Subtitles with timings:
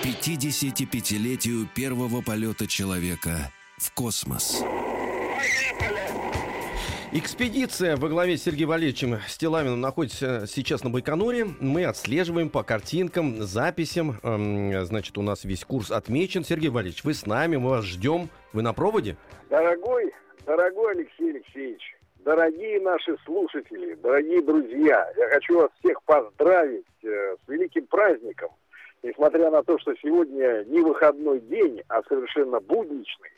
[0.00, 4.62] К 55-летию первого полета человека в космос.
[7.12, 11.46] Экспедиция во главе с Сергеем Валерьевичем Стилавиным находится сейчас на Байконуре.
[11.58, 14.20] Мы отслеживаем по картинкам, записям.
[14.22, 16.44] Эм, Значит, у нас весь курс отмечен.
[16.44, 18.28] Сергей Валерьевич, вы с нами, мы вас ждем.
[18.52, 19.16] Вы на проводе?
[19.50, 20.12] Дорогой,
[20.46, 27.48] дорогой Алексей Алексеевич, дорогие наши слушатели, дорогие друзья, я хочу вас всех поздравить э, с
[27.48, 28.50] великим праздником.
[29.02, 33.30] Несмотря на то, что сегодня не выходной день, а совершенно будничный,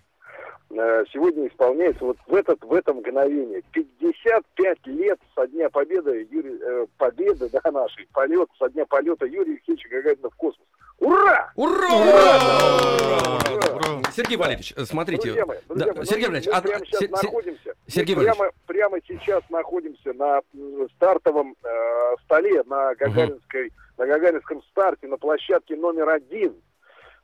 [0.70, 6.58] э, сегодня исполняется вот в, этот, в это мгновение 55 лет со дня победы, Юрий,
[6.62, 10.66] э, победы да, нашей, полет, со дня полета Юрия Алексеевича Гагарина в космос.
[10.98, 11.52] Ура!
[11.56, 13.40] Ура!
[14.14, 15.22] Сергей Валерьевич, э, смотрите.
[15.24, 17.74] Друзья мои, друзья Да, мои, Сергей Валерьевич, мы а- прямо сейчас Се- Се- находимся.
[17.86, 18.60] Сергей мы прямо, Валерьевич.
[18.66, 20.40] прямо сейчас находимся на
[20.96, 26.54] стартовом э, столе на Гагаринской, на Гагаринском старте, на площадке номер один.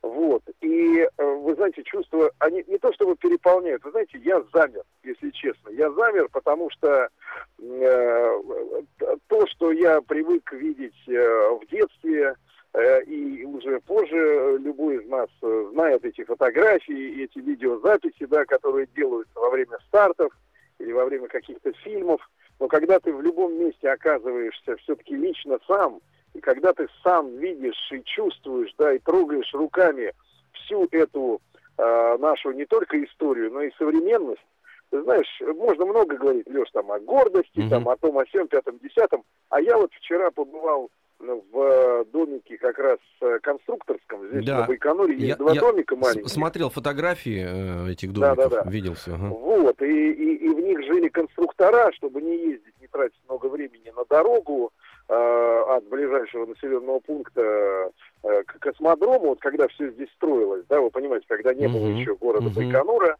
[0.03, 0.43] Вот.
[0.61, 5.31] И э, вы знаете, чувства, они не то чтобы переполняют, вы знаете, я замер, если
[5.31, 5.69] честно.
[5.71, 7.09] Я замер, потому что
[7.57, 8.41] э,
[9.27, 12.35] то, что я привык видеть э, в детстве,
[12.73, 18.87] э, и уже позже любой из нас э, знает эти фотографии, эти видеозаписи, да, которые
[18.95, 20.31] делаются во время стартов
[20.77, 22.21] или во время каких-то фильмов.
[22.59, 26.01] Но когда ты в любом месте оказываешься все-таки лично сам,
[26.37, 30.13] и когда ты сам видишь и чувствуешь, да, и трогаешь руками
[30.53, 31.41] всю эту
[31.77, 34.45] э, нашу не только историю, но и современность,
[34.91, 37.69] ты знаешь, можно много говорить, Леш, там о гордости, Мгм.
[37.69, 39.23] там о том, о всем, пятом, десятом.
[39.49, 40.89] А я вот вчера побывал
[41.19, 44.59] ну, в э, домике как раз э, конструкторском, здесь Да.
[44.61, 46.29] на Байконуре есть Я- два я домика маленьких.
[46.29, 47.43] смотрел фотографии
[47.87, 48.69] э, этих Да, домиков, да, да.
[48.69, 49.15] видел все.
[49.15, 53.91] Вот, и, и, и в них жили конструктора, чтобы не ездить, не тратить много времени
[53.95, 54.71] на дорогу
[55.09, 57.91] от ближайшего населенного пункта
[58.23, 62.15] э, к космодрому, вот когда все здесь строилось, да, вы понимаете, когда не было еще
[62.15, 62.49] города.
[62.49, 63.17] Байконура,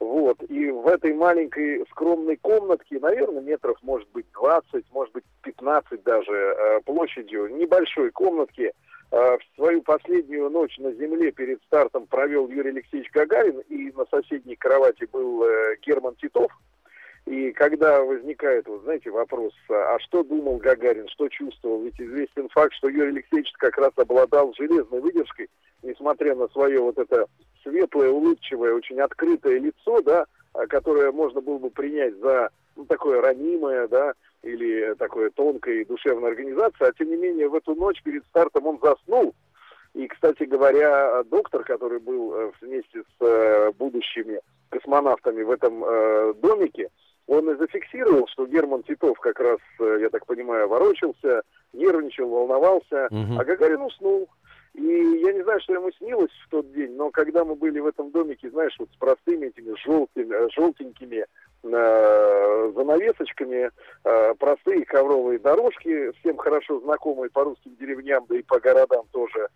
[0.00, 6.02] вот, и в этой маленькой скромной комнатке, наверное, метров, может быть, 20, может быть, 15
[6.02, 8.72] даже э, площадью, небольшой комнатки,
[9.10, 14.04] э, в свою последнюю ночь на Земле перед стартом провел Юрий Алексеевич Гагарин, и на
[14.10, 16.50] соседней кровати был э, Герман Титов.
[17.26, 22.74] И когда возникает, вот знаете, вопрос, а что думал Гагарин, что чувствовал, ведь известен факт,
[22.74, 25.48] что Юрий Алексеевич как раз обладал железной выдержкой,
[25.82, 27.26] несмотря на свое вот это
[27.62, 33.22] светлое, улыбчивое, очень открытое лицо, да, а, которое можно было бы принять за ну, такое
[33.22, 34.12] ранимое, да,
[34.42, 38.66] или такое тонкое и душевное организация, а тем не менее в эту ночь перед стартом
[38.66, 39.34] он заснул.
[39.94, 46.34] И, кстати говоря, доктор, который был э, вместе с э, будущими космонавтами в этом э,
[46.42, 46.90] домике,
[47.36, 53.08] он и зафиксировал, что Герман Титов как раз, э, я так понимаю, ворочался, нервничал, волновался,
[53.10, 53.38] Мгм.
[53.38, 54.28] а Гагарин уснул.
[54.74, 57.86] И я не знаю, что ему снилось в тот день, но когда мы были в
[57.86, 61.26] этом домике, знаешь, вот с простыми этими желтыми, желтенькими
[61.62, 63.70] э, занавесочками,
[64.04, 69.48] э, простые ковровые дорожки, всем хорошо знакомые по русским деревням, да и по городам тоже,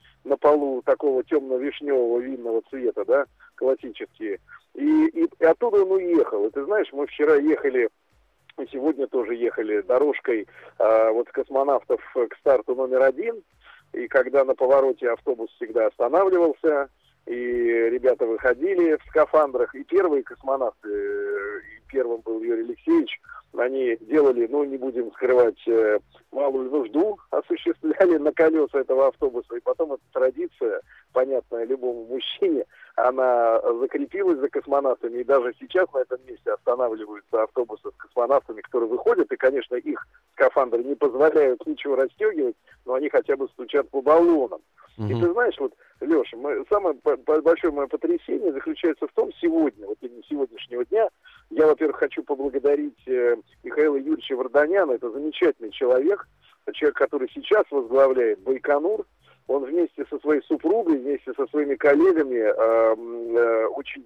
[0.48, 4.38] полу такого темно-вишневого винного цвета, да, классические.
[4.75, 6.47] И, и, и оттуда он уехал.
[6.47, 7.88] И ты знаешь, мы вчера ехали
[8.58, 10.48] и сегодня тоже ехали дорожкой
[10.78, 13.42] э, вот космонавтов к старту номер один.
[13.92, 16.88] И когда на повороте автобус всегда останавливался,
[17.28, 23.21] и ребята выходили в скафандрах, и первые космонавты, э, и первым был Юрий Алексеевич,
[23.56, 25.99] они делали, ну, не будем скрывать, э,
[26.33, 30.81] малую нужду, осуществляли на колеса этого автобуса, и потом эта традиция,
[31.12, 32.64] понятная любому мужчине,
[32.97, 38.88] она закрепилась за космонавтами, и даже сейчас на этом месте останавливаются автобусы с космонавтами, которые
[38.88, 42.56] выходят, и, конечно, их скафандры не позволяют ничего расстегивать,
[42.87, 44.61] но они хотя бы стучат по баллонам.
[44.99, 45.21] И Мгм.
[45.21, 49.87] ты знаешь, вот, Леша, мы, самое по- по- большое мое потрясение заключается в том, сегодня,
[49.87, 51.09] вот именно сегодняшнего дня,
[51.50, 56.27] я, во-первых, хочу поблагодарить э, Михаила Юрьевича Варданяна, это замечательный человек,
[56.73, 59.06] человек, который сейчас возглавляет Байконур,
[59.47, 64.05] он вместе со своей супругой, вместе со своими коллегами э, э, очень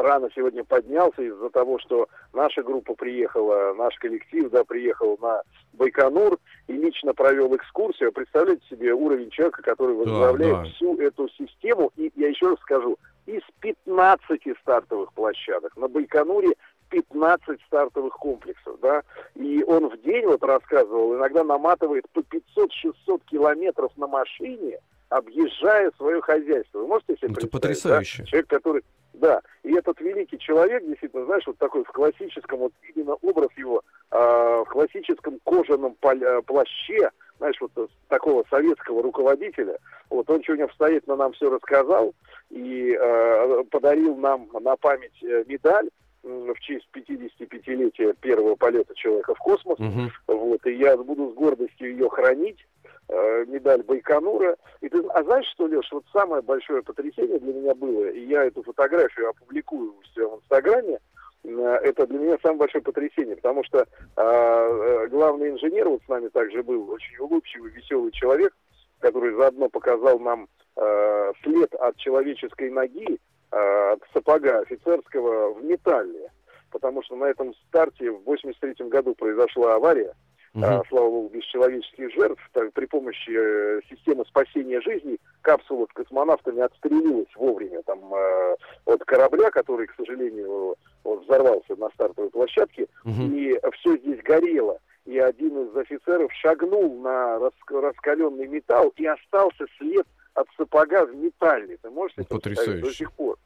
[0.00, 5.42] рано сегодня поднялся из-за того, что наша группа приехала, наш коллектив, да, приехал на
[5.74, 6.38] Байконур
[6.68, 8.12] и лично провел экскурсию.
[8.12, 10.70] Представляете себе уровень человека, который возглавляет да, да.
[10.70, 11.92] всю эту систему.
[11.96, 16.54] И я еще раз скажу, из 15 стартовых площадок на Байконуре
[16.90, 19.02] 15 стартовых комплексов, да,
[19.34, 24.78] и он в день, вот рассказывал, иногда наматывает по 500-600 километров на машине,
[25.08, 26.80] объезжая свое хозяйство.
[26.80, 28.22] Вы можете себе Это потрясающе.
[28.22, 28.26] Да?
[28.26, 28.84] Человек, который...
[29.16, 33.82] Да, и этот великий человек, действительно, знаешь, вот такой в классическом, вот именно образ его,
[34.10, 39.78] э, в классическом кожаном э, плаще, знаешь, вот такого советского руководителя,
[40.10, 42.14] вот он сегодня обстоятельно нам все рассказал
[42.50, 45.88] и э, подарил нам на память э, медаль,
[46.22, 49.78] в честь 55-летия первого полета человека в космос.
[49.78, 50.10] Угу.
[50.26, 52.66] Вот, и я буду с гордостью ее хранить.
[53.08, 54.56] Э, медаль Байконура.
[54.80, 58.44] И ты, а знаешь что, Леш, вот самое большое потрясение для меня было, и я
[58.44, 60.98] эту фотографию опубликую у себя в Инстаграме,
[61.44, 63.84] э, это для меня самое большое потрясение, потому что э,
[64.16, 68.52] э, главный инженер вот с нами также был, очень улыбчивый, веселый человек,
[68.98, 73.20] который заодно показал нам э, след от человеческой ноги,
[73.52, 76.32] э, от сапога офицерского в металле.
[76.72, 80.12] Потому что на этом старте в 83 году произошла авария,
[80.56, 80.64] угу.
[80.64, 85.92] а, слава богу, без человеческих жертв, так, при помощи э, системы спасения жизни капсула с
[85.94, 88.56] космонавтами отстрелилась вовремя там, э,
[88.86, 93.22] от корабля, который, к сожалению, вот, взорвался на стартовой площадке, угу.
[93.22, 94.78] и все здесь горело.
[95.04, 101.14] И один из офицеров шагнул на рас- раскаленный металл, и остался след от сапога в
[101.14, 101.78] металле.
[101.80, 103.36] Ты можешь это представить до сих пор?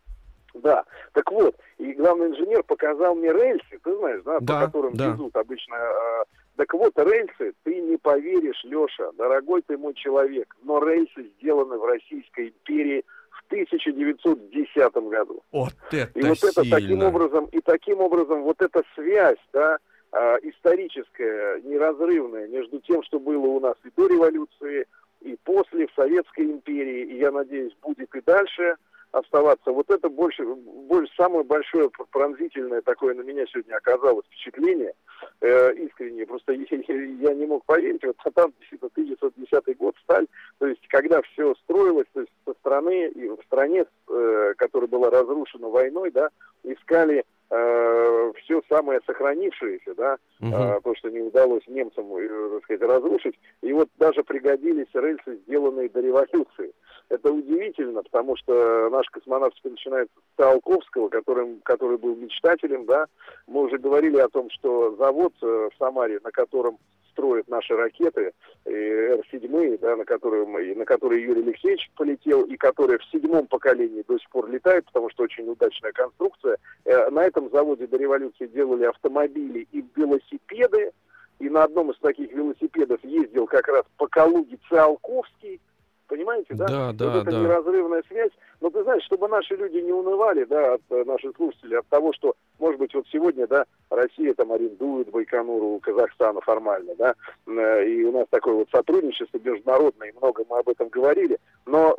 [0.55, 0.85] Да.
[1.12, 5.09] Так вот, и главный инженер показал мне рельсы, ты знаешь, да, да по которым да.
[5.09, 6.25] везут обычно э,
[6.61, 11.85] так вот, рельсы, ты не поверишь, Леша, дорогой ты мой человек, но рельсы сделаны в
[11.87, 15.43] Российской империи в 1910 году.
[15.53, 16.51] Вот это И вот сильно.
[16.51, 19.79] это таким образом, и таким образом вот эта связь, да,
[20.12, 24.85] э, историческая, неразрывная между тем, что было у нас и до революции,
[25.23, 28.77] и после в Советской империи, и я надеюсь, будет и дальше–
[29.12, 29.73] оставаться.
[29.73, 34.95] Вот это больше, больше самое большое пронзительное такое на меня сегодня оказалось впечатление
[35.41, 36.27] э, искренне.
[36.27, 38.05] Просто я, я не мог поверить.
[38.05, 40.27] Вот а там действительно 1910 год, сталь.
[40.59, 45.11] То есть когда все строилось, то есть со стороны и в стране, э, которая была
[45.11, 46.31] разрушена войной, да,
[46.62, 50.55] искали э, все самое сохранившееся, да, угу.
[50.55, 53.38] э, то, что не удалось немцам, э, так сказать, разрушить.
[53.62, 56.73] И вот даже пригодились рельсы, сделанные до революции.
[57.08, 63.06] Это удивительно, потому что наш космонавтика начинается с Циолковского, которым, который был мечтателем, да.
[63.47, 66.79] Мы уже говорили о том, что завод э, в Самаре, на котором
[67.21, 68.33] строят наши ракеты,
[68.65, 74.19] Р-7, да, на, которые, на которые Юрий Алексеевич полетел, и которые в седьмом поколении до
[74.19, 76.57] сих пор летают, потому что очень удачная конструкция.
[76.87, 80.93] Э, на этом заводе до революции делали автомобили и велосипеды,
[81.39, 85.61] и на одном из таких велосипедов ездил как раз по Калуге Циолковский,
[86.11, 86.67] понимаете, да?
[86.67, 87.41] Да, да, вот это да.
[87.41, 88.33] неразрывная связь.
[88.61, 92.12] Но ты знаешь, чтобы наши люди не унывали, да, от э, наших слушателей, от того,
[92.12, 97.15] что, может быть, вот сегодня, да, Россия там арендует Байконур у Казахстана формально, да,
[97.47, 101.97] э, и у нас такое вот сотрудничество международное, и много мы об этом говорили, но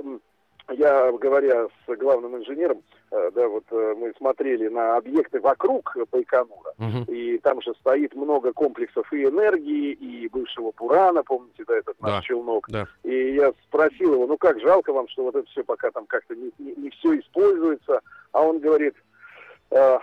[0.72, 6.74] я, говоря с главным инженером, э, да, вот э, мы смотрели на объекты вокруг Байконура,
[6.78, 7.12] угу.
[7.12, 12.16] и там же стоит много комплексов и энергии, и бывшего Пурана, помните, да, этот наш
[12.16, 12.22] да.
[12.22, 12.68] челнок.
[12.70, 12.88] Да.
[13.04, 16.36] И я спросил его, ну как, жалко вам, что вот это все пока там как-то
[16.36, 18.01] не, не, не все используется,
[18.32, 18.96] а он говорит,
[19.72, 19.98] э,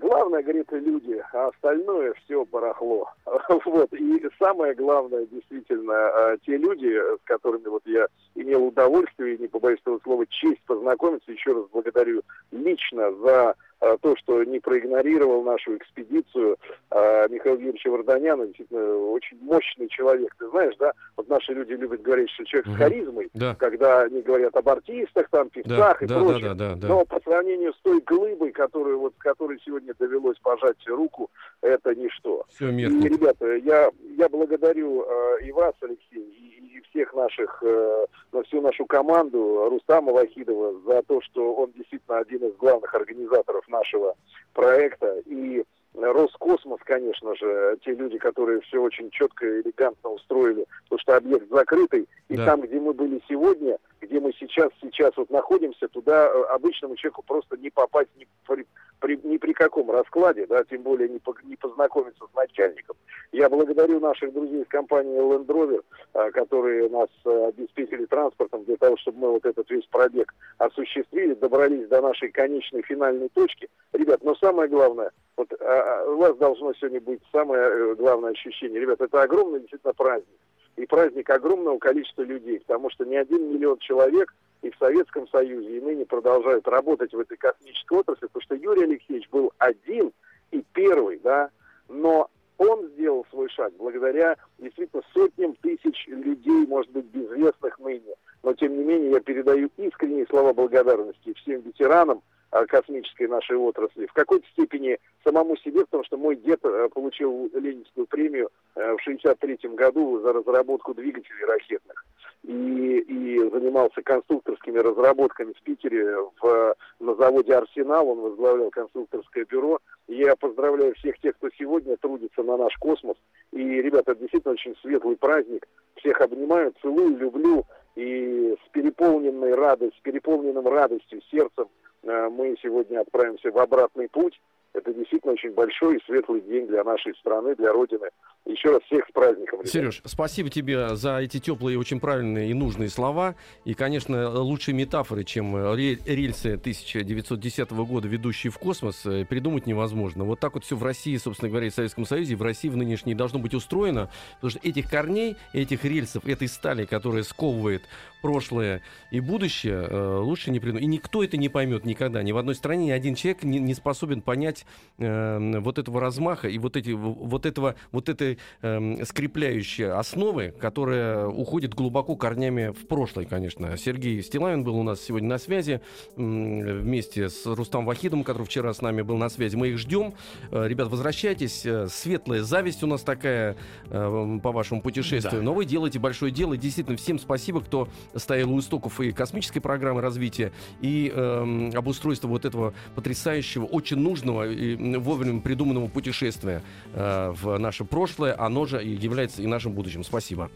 [0.00, 3.08] главное, говорит, люди, а остальное все барахло.
[3.64, 3.92] вот.
[3.92, 9.80] И самое главное, действительно, а, те люди, с которыми вот я имел удовольствие, не побоюсь
[9.80, 12.22] этого слова, честь познакомиться, еще раз благодарю
[12.52, 16.56] лично за а, то, что не проигнорировал нашу экспедицию
[16.90, 20.34] а, Михаил Юрьевич Варданян, действительно очень мощный человек.
[20.38, 22.74] Ты знаешь, да, вот наши люди любят говорить, что человек угу.
[22.74, 23.54] с харизмой, да.
[23.54, 26.42] когда они говорят об артистах, там, певцах да, и да, прочем.
[26.42, 26.88] Да, да, да, да.
[26.88, 31.30] Но по сравнению с той глыбой, которую, вот, которой сегодня довелось пожать руку,
[31.60, 32.44] это ничто.
[32.48, 38.06] Все И, ребята, я, я благодарю э, и вас, Алексей, и, и всех наших, э,
[38.46, 44.14] всю нашу команду, Рустама Вахидова, за то, что он действительно один из главных организаторов нашего
[44.52, 45.18] проекта.
[45.26, 51.16] И Роскосмос, конечно же, те люди, которые все очень четко и элегантно устроили, потому что
[51.16, 52.08] объект закрытый.
[52.28, 52.46] И да.
[52.46, 57.24] там, где мы были сегодня, где мы сейчас, сейчас вот находимся, туда э, обычному человеку
[57.26, 58.66] просто не попасть ни при,
[59.00, 62.96] при, ни при каком раскладе, да, тем более не, по, не познакомиться с начальником.
[63.32, 65.82] Я благодарю наших друзей из компании Land Rover,
[66.14, 71.34] а, которые нас а, обеспечили транспортом для того, чтобы мы вот этот весь пробег осуществили,
[71.34, 73.68] добрались до нашей конечной финальной точки.
[73.92, 78.80] Ребят, но самое главное, вот а, у вас должно сегодня быть самое э, главное ощущение.
[78.80, 80.38] Ребят, это огромный действительно праздник
[80.76, 85.78] и праздник огромного количества людей, потому что не один миллион человек и в Советском Союзе,
[85.78, 90.12] и ныне продолжают работать в этой космической отрасли, потому что Юрий Алексеевич был один
[90.50, 91.50] и первый, да,
[91.88, 98.14] но он сделал свой шаг благодаря действительно сотням тысяч людей, может быть, безвестных ныне.
[98.42, 104.06] Но, тем не менее, я передаю искренние слова благодарности всем ветеранам, космической нашей отрасли.
[104.06, 109.00] В какой-то степени самому себе, потому что мой дед э, получил Ленинскую премию э, в
[109.00, 112.04] 1963 году за разработку двигателей ракетных.
[112.44, 118.08] И, и занимался конструкторскими разработками в Питере в, на заводе «Арсенал».
[118.08, 119.78] Он возглавлял конструкторское бюро.
[120.06, 123.16] Я поздравляю всех тех, кто сегодня трудится на наш космос.
[123.52, 125.66] И, ребята, это действительно очень светлый праздник.
[125.96, 127.64] Всех обнимаю, целую, люблю.
[127.96, 134.40] И с переполненной радостью, с переполненным радостью сердцем Э, мы сегодня отправимся в обратный путь.
[134.74, 138.08] Это действительно очень большой и светлый день для нашей страны, для Родины.
[138.44, 139.60] Еще раз всех с праздником.
[139.60, 139.72] Ребят.
[139.72, 143.34] Сереж, спасибо тебе за эти теплые, очень правильные и нужные слова.
[143.64, 150.24] И, конечно, лучшие метафоры, чем рельсы 1910 года, ведущие в космос, э, придумать невозможно.
[150.24, 152.76] Вот так вот все в России, собственно говоря, и в Советском Союзе, в России в
[152.76, 157.82] нынешней должно быть устроено, потому что этих корней, этих рельсов, этой стали, которая сковывает
[158.22, 160.84] прошлое и будущее, э, лучше не придумать.
[160.84, 162.22] И никто это не поймет никогда.
[162.22, 164.57] Ни в одной стране ни один человек не способен понять
[164.98, 171.26] э, вот этого размаха и вот, эти, вот, этого, вот этой э, скрепляющей основы, которая
[171.26, 173.76] уходит глубоко корнями в прошлое, конечно.
[173.76, 175.80] Сергей Стилавин был у нас сегодня на связи
[176.16, 179.56] э, вместе с Рустам Вахидом, который вчера с нами был на связи.
[179.56, 180.14] Мы их ждем.
[180.50, 181.64] Э, ребят, возвращайтесь.
[181.64, 185.40] Э, светлая зависть у нас такая э, по вашему путешествию.
[185.40, 185.44] Да.
[185.44, 186.56] Но вы делаете большое дело.
[186.56, 192.44] Действительно, всем спасибо, кто стоял у истоков и космической программы развития, и э, обустройства вот
[192.44, 196.62] этого потрясающего, очень нужного и вовремя придуманного путешествия
[196.94, 200.04] э, в наше прошлое, оно же является и нашим будущим.
[200.04, 200.50] Спасибо.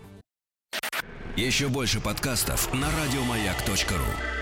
[1.36, 4.41] Еще больше подкастов на радиомаяк.ру